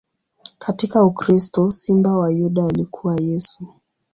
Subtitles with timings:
[0.59, 3.67] Katika ukristo, Simba wa Yuda alikuwa Yesu.